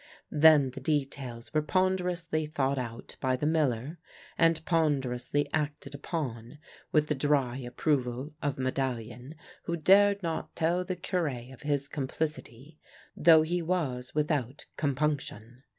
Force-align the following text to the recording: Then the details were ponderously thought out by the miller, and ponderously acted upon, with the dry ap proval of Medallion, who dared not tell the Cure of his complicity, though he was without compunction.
Then 0.31 0.71
the 0.71 0.79
details 0.79 1.53
were 1.53 1.61
ponderously 1.61 2.47
thought 2.47 2.79
out 2.79 3.17
by 3.19 3.35
the 3.35 3.45
miller, 3.45 3.99
and 4.35 4.65
ponderously 4.65 5.47
acted 5.53 5.93
upon, 5.93 6.57
with 6.91 7.05
the 7.05 7.13
dry 7.13 7.63
ap 7.63 7.75
proval 7.77 8.33
of 8.41 8.57
Medallion, 8.57 9.35
who 9.65 9.77
dared 9.77 10.23
not 10.23 10.55
tell 10.55 10.83
the 10.83 10.95
Cure 10.95 11.53
of 11.53 11.61
his 11.61 11.87
complicity, 11.87 12.79
though 13.15 13.43
he 13.43 13.61
was 13.61 14.15
without 14.15 14.65
compunction. 14.75 15.61